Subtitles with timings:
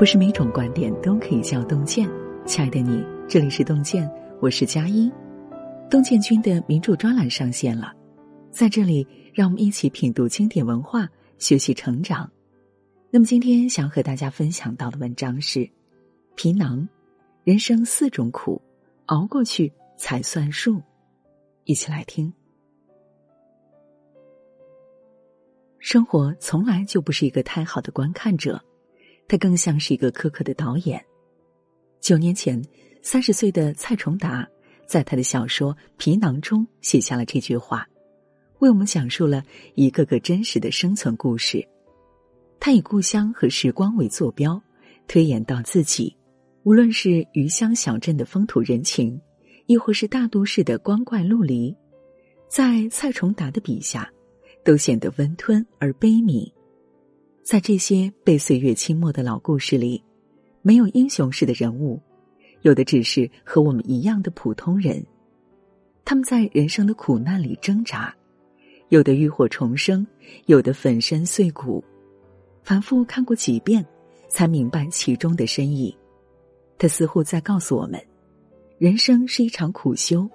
[0.00, 2.08] 不是每种观点都可以叫洞见。
[2.46, 4.10] 亲爱的你，这里是洞见，
[4.40, 5.12] 我是佳音。
[5.90, 7.92] 洞见君的名著专栏上线了，
[8.50, 12.32] 在这里，让我们一起品读经典文化，学习成长。
[13.10, 15.60] 那么今天想和大家分享到的文章是
[16.34, 16.78] 《皮囊》，
[17.44, 18.58] 人生四种苦，
[19.04, 20.80] 熬过去才算数。
[21.64, 22.32] 一起来听。
[25.78, 28.58] 生活从来就不是一个太好的观看者。
[29.30, 31.00] 他更像是一个苛刻的导演。
[32.00, 32.60] 九年前，
[33.00, 34.44] 三十岁的蔡崇达
[34.88, 37.86] 在他的小说《皮囊》中写下了这句话，
[38.58, 39.40] 为我们讲述了
[39.76, 41.64] 一个个真实的生存故事。
[42.58, 44.60] 他以故乡和时光为坐标，
[45.06, 46.16] 推演到自己，
[46.64, 49.16] 无论是余乡小镇的风土人情，
[49.66, 51.72] 亦或是大都市的光怪陆离，
[52.48, 54.10] 在蔡崇达的笔下，
[54.64, 56.52] 都显得温吞而悲悯。
[57.42, 60.02] 在这些被岁月侵没的老故事里，
[60.62, 62.00] 没有英雄式的人物，
[62.62, 65.04] 有的只是和我们一样的普通人。
[66.04, 68.14] 他们在人生的苦难里挣扎，
[68.90, 70.06] 有的浴火重生，
[70.46, 71.82] 有的粉身碎骨。
[72.62, 73.84] 反复看过几遍，
[74.28, 75.96] 才明白其中的深意。
[76.78, 78.00] 他似乎在告诉我们：
[78.78, 80.28] 人生是一场苦修，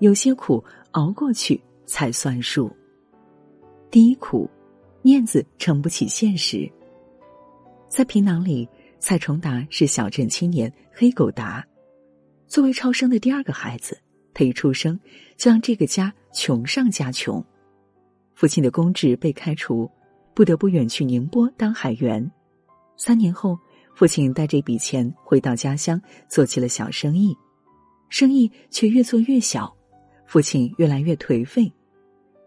[0.00, 2.70] 有些苦熬过去才算数。
[3.90, 4.50] 第一苦。
[5.02, 6.70] 面子撑不起现实。
[7.88, 11.64] 在皮囊里，蔡崇达是小镇青年黑狗达。
[12.46, 13.98] 作为超生的第二个孩子，
[14.34, 14.98] 他一出生
[15.36, 17.44] 就让这个家穷上加穷。
[18.34, 19.90] 父亲的公职被开除，
[20.34, 22.30] 不得不远去宁波当海员。
[22.96, 23.58] 三年后，
[23.94, 27.36] 父亲带这笔钱回到家乡，做起了小生意，
[28.08, 29.74] 生意却越做越小，
[30.26, 31.72] 父亲越来越颓废。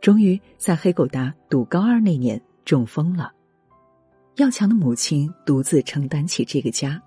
[0.03, 3.31] 终于在黑狗达读高二那年中风了，
[4.35, 7.01] 要强的母亲独自承担起这个家，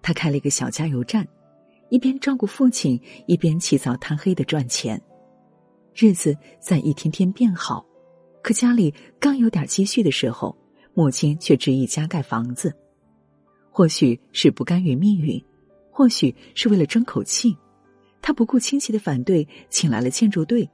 [0.00, 1.26] 她开了一个小加油站，
[1.88, 5.02] 一边照顾父亲，一边起早贪黑的赚钱，
[5.92, 7.84] 日子在一天天变好。
[8.44, 10.56] 可家里刚有点积蓄的时候，
[10.94, 12.72] 母亲却执意加盖房子，
[13.72, 15.44] 或许是不甘于命运，
[15.90, 17.58] 或许是为了争口气，
[18.22, 20.70] 他不顾亲戚的反对，请来了建筑队。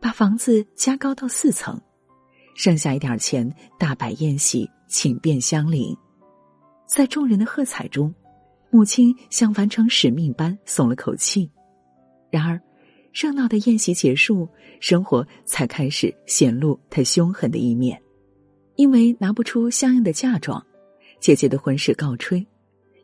[0.00, 1.80] 把房子加高到四层，
[2.54, 5.96] 剩下一点钱大摆宴席，请遍乡邻。
[6.86, 8.14] 在众人的喝彩中，
[8.70, 11.50] 母亲像完成使命般松了口气。
[12.30, 12.60] 然而，
[13.12, 14.48] 热闹的宴席结束，
[14.80, 18.00] 生活才开始显露他凶狠的一面。
[18.76, 20.64] 因为拿不出相应的嫁妆，
[21.20, 22.40] 姐姐的婚事告吹；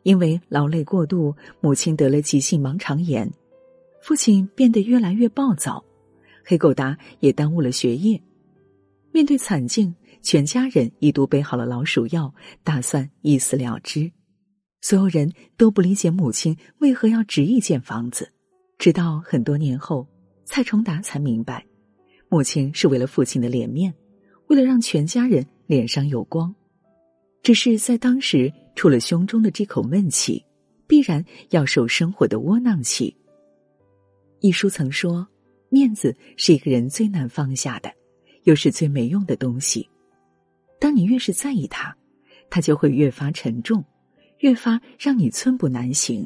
[0.03, 3.27] 因为劳累过度，母亲得了急性盲肠炎；
[4.01, 5.83] 父亲变得越来越暴躁。
[6.47, 8.21] 黑狗达也耽误了学业，
[9.11, 12.31] 面对惨境，全家人一度备好了老鼠药，
[12.63, 14.11] 打算一死了之。
[14.79, 18.31] 所有人都不理解母亲为何要执意建房子，
[18.77, 20.07] 直到很多年后，
[20.45, 21.65] 蔡崇达才明白，
[22.29, 23.91] 母亲是为了父亲的脸面，
[24.47, 26.53] 为了让全家人脸上有光。
[27.41, 30.45] 只是在当时，出了胸中的这口闷气，
[30.85, 33.15] 必然要受生活的窝囊气。
[34.41, 35.27] 一书曾说。
[35.69, 37.91] 面子是一个人最难放下的，
[38.43, 39.89] 又是最没用的东西。
[40.79, 41.95] 当你越是在意它，
[42.49, 43.83] 它就会越发沉重，
[44.39, 46.25] 越发让你寸步难行。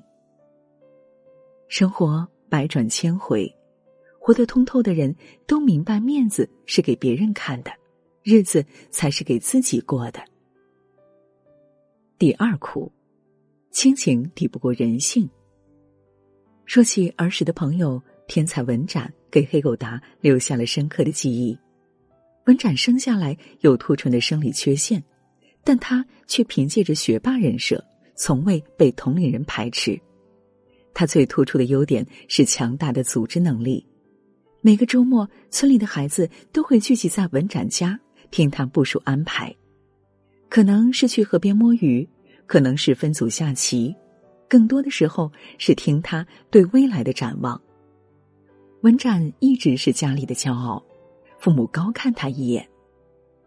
[1.68, 3.52] 生活百转千回，
[4.20, 5.16] 活得通透的人
[5.48, 7.72] 都明白，面子是给别人看的，
[8.24, 10.20] 日子才是给自己过的。
[12.18, 12.92] 第二苦，
[13.72, 15.30] 亲情抵不过人性。
[16.66, 18.02] 说起儿时的朋友。
[18.32, 21.58] 天才文展给黑狗达留下了深刻的记忆。
[22.46, 25.04] 文展生下来有突出的生理缺陷，
[25.64, 27.84] 但他却凭借着学霸人设，
[28.16, 30.00] 从未被同龄人排斥。
[30.94, 33.86] 他最突出的优点是强大的组织能力。
[34.62, 37.98] 每个周末，村里的孩子都会聚集在文展家
[38.32, 39.56] 听他部署安排，
[40.50, 42.06] 可能是去河边摸鱼，
[42.48, 43.96] 可能是分组下棋，
[44.50, 47.62] 更多的时候是听他对未来的展望。
[48.82, 50.82] 文展一直是家里的骄傲，
[51.38, 52.66] 父母高看他一眼。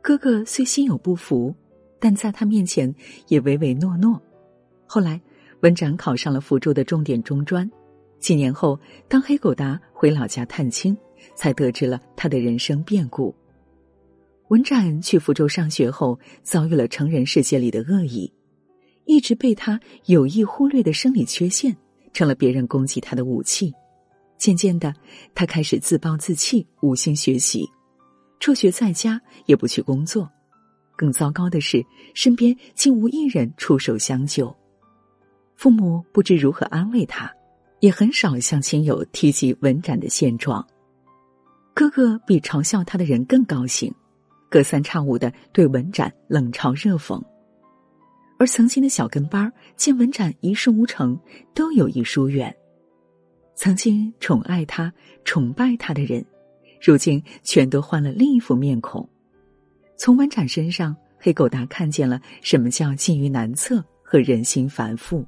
[0.03, 1.55] 哥哥虽心有不服，
[1.99, 2.95] 但在他面前
[3.29, 4.21] 也唯唯诺诺。
[4.85, 5.19] 后来，
[5.61, 7.69] 文展考上了福州的重点中专。
[8.19, 10.95] 几年后，当黑狗达回老家探亲，
[11.35, 13.35] 才得知了他的人生变故。
[14.49, 18.31] 文展去福州上学后，遭遇了成人世界里的恶意，
[19.07, 21.75] 一直被他有意忽略的生理缺陷，
[22.13, 23.73] 成了别人攻击他的武器。
[24.43, 24.93] 渐渐的，
[25.37, 27.71] 他开始自暴自弃，无心学习，
[28.41, 30.29] 辍学在家，也不去工作。
[30.97, 31.81] 更糟糕的是，
[32.13, 34.53] 身边竟无一人出手相救。
[35.55, 37.33] 父母不知如何安慰他，
[37.79, 40.67] 也很少向亲友提及文展的现状。
[41.73, 43.95] 哥哥比嘲笑他的人更高兴，
[44.51, 47.23] 隔三差五的对文展冷嘲热讽。
[48.41, 51.17] 而曾经的小跟班儿见文展一事无成，
[51.55, 52.53] 都有意疏远。
[53.55, 54.93] 曾经宠爱他、
[55.25, 56.25] 崇拜他的人，
[56.81, 59.09] 如今全都换了另一副面孔。
[59.97, 65.25] 从文展身上，黑狗达看见了什么叫境遇难测和人心繁复。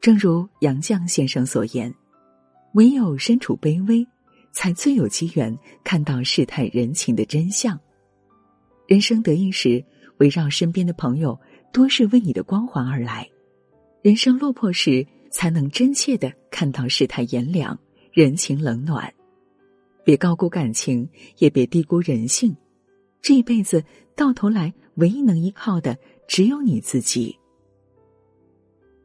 [0.00, 1.92] 正如杨绛先生所言
[2.74, 4.06] ：“唯有身处卑微，
[4.52, 7.78] 才最有机缘看到世态人情的真相。
[8.86, 9.84] 人生得意时，
[10.18, 11.38] 围绕身边的朋友。”
[11.72, 13.28] 多是为你的光环而来，
[14.00, 17.78] 人生落魄时，才能真切的看到世态炎凉、
[18.10, 19.12] 人情冷暖。
[20.02, 21.06] 别高估感情，
[21.36, 22.56] 也别低估人性。
[23.20, 23.84] 这一辈子
[24.16, 25.94] 到头来，唯一能依靠的
[26.26, 27.38] 只有你自己。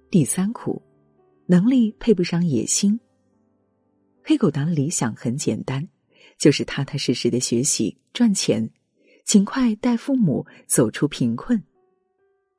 [0.10, 0.82] 第三苦，
[1.48, 2.98] 能力配不上野心。
[4.24, 5.86] 黑狗达的理想很简单，
[6.38, 8.72] 就是踏踏实实的学习赚钱，
[9.26, 11.62] 尽快带父母走出贫困。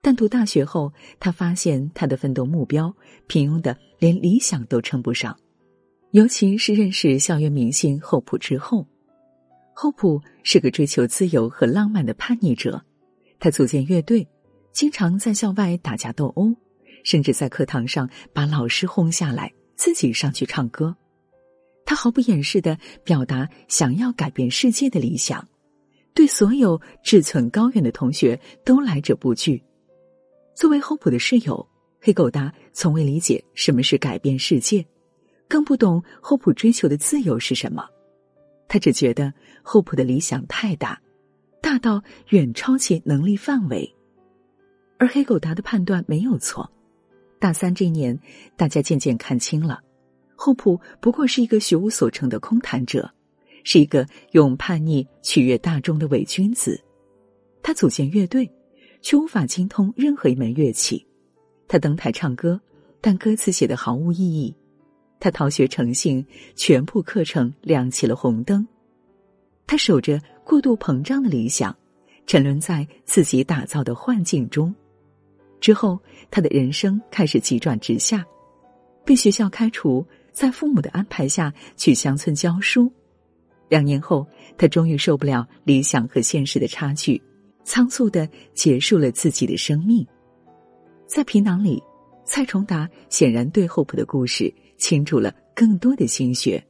[0.04, 2.93] 但读大学后，他发现他的奋斗目标
[3.28, 5.34] 平庸的连理想都称不上。
[6.10, 8.84] 尤其是认识校园明星厚朴之后，
[9.72, 12.84] 厚朴是个追求自由和浪漫的叛逆者。
[13.38, 14.26] 他组建乐队，
[14.72, 16.52] 经常在校外打架斗殴，
[17.05, 20.94] 甚至在课堂上把老师轰下来，自己上去唱歌。
[21.87, 25.46] 他毫不掩饰的表达想要改变世界的理想，
[26.12, 29.62] 对所有志存高远的同学都来者不拒。
[30.54, 31.66] 作为厚朴的室友，
[32.00, 34.84] 黑狗达从未理解什么是改变世界，
[35.49, 37.87] 更不懂厚朴追求的自由是什么。
[38.69, 39.32] 他只觉得
[39.62, 41.00] 厚朴的理想太大，
[41.60, 43.90] 大到远超其能力范围。
[44.99, 46.70] 而黑狗达的判断没有错。
[47.38, 48.19] 大三这一年，
[48.56, 49.82] 大家渐渐看清了，
[50.37, 53.10] 厚朴不过是一个学无所成的空谈者，
[53.64, 56.81] 是一个用叛逆取悦大众的伪君子。
[57.62, 58.48] 他组建乐队。
[59.02, 61.04] 却无法精通任何一门乐器，
[61.69, 62.58] 他登台唱歌，
[63.00, 64.54] 但歌词写的毫无意义。
[65.20, 66.25] 他逃学成性，
[66.56, 68.66] 全部课程亮起了红灯。
[69.66, 71.76] 他守着过度膨胀的理想，
[72.26, 74.75] 沉沦在自己打造的幻境中。
[75.60, 75.98] 之后，
[76.31, 78.25] 他的人生开始急转直下，
[79.05, 82.93] 被学校开除，在父母的安排下去乡村教书。
[83.69, 84.26] 两年后，
[84.58, 87.22] 他终于受不了理想和现实的差距。
[87.64, 90.06] 仓促的结束了自己的生命，
[91.06, 91.82] 在皮囊里，
[92.25, 96.62] 蔡崇达显然对厚朴的故事倾注了更多的心血。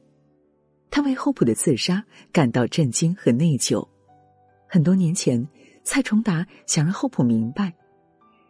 [0.91, 3.85] 他为厚朴的自杀感到震惊和内疚。
[4.67, 5.45] 很多年前，
[5.83, 7.73] 蔡崇达想让厚朴明白，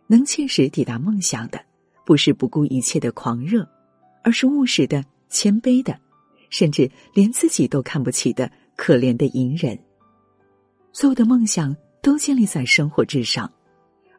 [0.08, 1.64] 能切实抵达梦想的，
[2.06, 3.66] 不是不顾一切的狂热，
[4.24, 5.98] 而是务实的、谦卑的，
[6.50, 9.80] 甚至连自己都看不起的可怜的隐忍。
[10.92, 11.74] 所有的梦想。
[12.04, 13.50] 都建立在生活之上，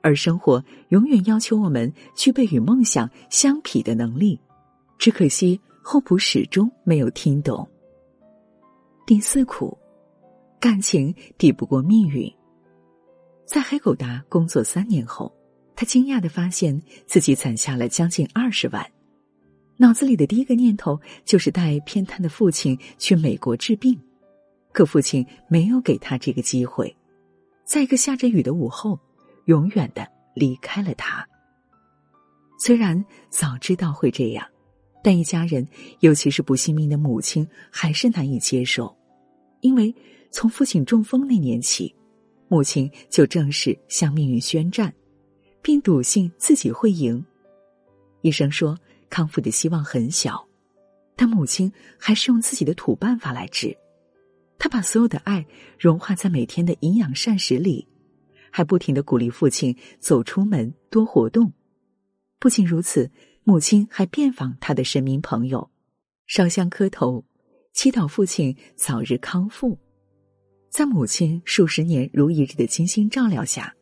[0.01, 4.41] 而生活永远要求我们具备与梦想相匹的能力。
[4.99, 7.69] 只可惜厚朴始终没有听懂。
[9.07, 9.77] 第四苦，
[10.59, 12.33] 感情抵不过命运。
[13.45, 15.31] 在黑狗达工作三年后，
[15.77, 18.83] 他惊讶的发现自己攒下了将近二十万，
[19.77, 24.01] 脑子里的第一个念头就是带偏瘫的父亲去美国治病，
[24.73, 26.97] 可父亲没有给他这个机会。
[27.65, 28.99] 在一个下着雨的午后，
[29.47, 31.27] 永远的离开了他。
[32.59, 34.47] 虽然早知道会这样，
[35.03, 35.67] 但一家人，
[36.01, 38.95] 尤其是不信命的母亲，还是难以接受。
[39.61, 39.95] 因为
[40.31, 41.95] 从父亲中风那年起，
[42.49, 44.93] 母亲就正式向命运宣战，
[45.63, 47.25] 并笃信自己会赢。
[48.21, 48.79] 医生说
[49.11, 50.47] 康复的希望很小，
[51.17, 53.77] 但母亲还是用自己的土办法来治。
[54.65, 55.45] 他把所有的爱
[55.79, 57.87] 融化在每天的营养膳食里，
[58.51, 61.53] 还不停的鼓励父亲走出门多活动。
[62.39, 63.11] 不仅如此，
[63.43, 65.71] 母亲还遍访他的神明朋友，
[66.27, 67.27] 烧香磕头，
[67.75, 69.79] 祈祷父亲早日康复。
[70.71, 73.75] 在母亲数十年如一日的精心照料下，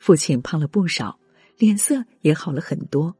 [0.00, 1.20] 父亲胖了不少，
[1.58, 3.14] 脸色也好了很多。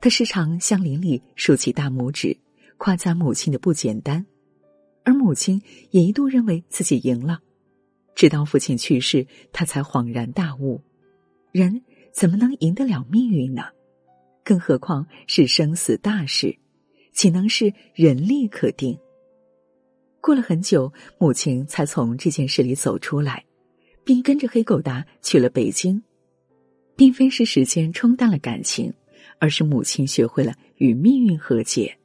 [0.00, 2.36] 他时常向邻里竖起大拇指，
[2.78, 4.26] 夸赞母亲的不简单。
[5.06, 7.38] 而母亲也一度认为自己赢了，
[8.16, 10.82] 直到父亲去世，他才恍然大悟：
[11.52, 11.80] 人
[12.12, 13.62] 怎么能赢得了命运呢？
[14.42, 16.58] 更何况是生死大事，
[17.12, 18.98] 岂能是人力可定？
[20.20, 23.44] 过了很久，母亲才从这件事里走出来，
[24.04, 26.02] 并跟着黑狗达去了北京，
[26.96, 28.92] 并非是时间冲淡了感情，
[29.38, 31.96] 而是母亲学会了与命运和解。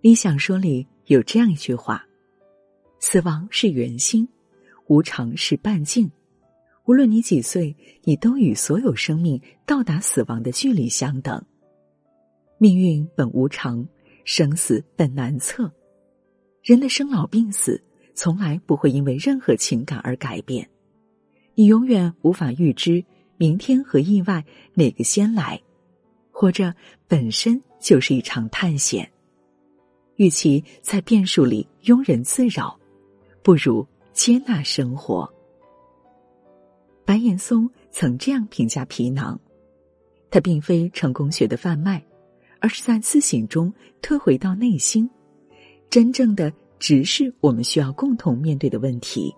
[0.00, 2.04] 理想说里有这样一句话
[2.98, 4.28] ：“死亡是圆心，
[4.88, 6.10] 无常是半径。
[6.84, 11.40] 无论你几岁，你都与所有生命到达死亡的距离相等。
[12.58, 13.86] 命运本无常，
[14.24, 15.72] 生死本难测。
[16.62, 17.80] 人的生老病死
[18.14, 20.68] 从来不会因为任何情感而改变。
[21.54, 23.04] 你永远无法预知
[23.36, 24.44] 明天和意外
[24.74, 25.60] 哪个先来。
[26.32, 26.74] 活着
[27.06, 29.08] 本身就是一场探险。”
[30.16, 32.78] 与其在变数里庸人自扰，
[33.42, 35.30] 不如接纳生活。
[37.04, 39.38] 白岩松曾这样评价皮囊：
[40.30, 42.04] 它并非成功学的贩卖，
[42.58, 45.08] 而是在自省中退回到内心，
[45.88, 49.34] 真正的直视我们需要共同面对的问题。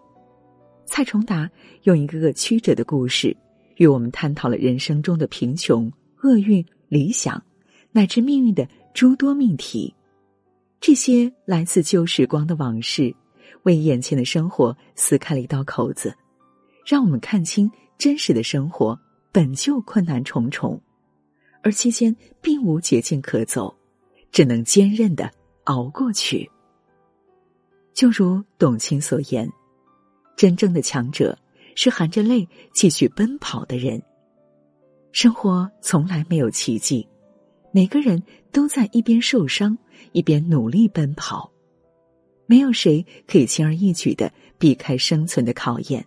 [0.86, 1.50] 蔡崇达
[1.82, 3.36] 用一个个曲折的故事，
[3.76, 5.92] 与我们探讨了人生中的贫穷、
[6.22, 7.42] 厄运、理想，
[7.92, 9.94] 乃至命运的诸多命题。
[10.80, 13.14] 这些来自旧时光的往事，
[13.64, 16.14] 为眼前的生活撕开了一道口子，
[16.86, 18.98] 让我们看清真实的生活
[19.32, 20.80] 本就困难重重，
[21.62, 23.76] 而期间并无捷径可走，
[24.30, 25.30] 只能坚韧的
[25.64, 26.48] 熬过去。
[27.92, 29.50] 就如董卿所言
[30.36, 31.36] ：“真正的强者
[31.74, 34.00] 是含着泪继续奔跑的人。”
[35.10, 37.06] 生活从来没有奇迹。
[37.70, 39.76] 每个人都在一边受伤，
[40.12, 41.50] 一边努力奔跑，
[42.46, 46.04] 没有谁可以轻而易举的避开生存的考验。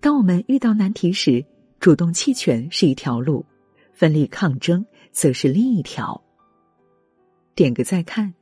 [0.00, 1.44] 当我们遇到难题时，
[1.80, 3.44] 主动弃权是一条路，
[3.92, 6.22] 奋力抗争则是另一条。
[7.54, 8.32] 点个再看，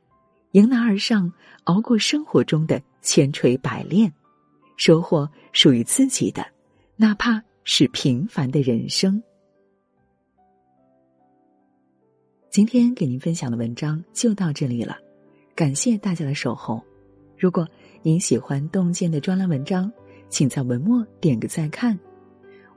[0.51, 1.31] 迎难而上，
[1.63, 4.11] 熬过生活中的千锤百炼，
[4.75, 6.45] 收获属于自己的，
[6.95, 9.21] 哪怕是平凡的人生。
[12.57, 14.97] 今天给您分享的文章就到这里了，
[15.53, 16.81] 感谢大家的守候。
[17.37, 17.67] 如果
[18.01, 19.91] 您喜欢洞见的专栏文章，
[20.27, 21.99] 请在文末点个再看。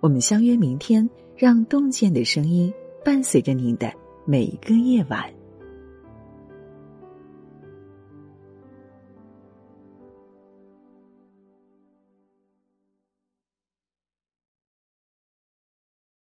[0.01, 2.71] 我们相约明天，让洞见的声音
[3.03, 3.91] 伴随着您的
[4.27, 5.40] 每一个夜晚。